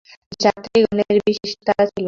[0.39, 1.99] যাত্রিগণের বিশেষ তাড়া ছিল না।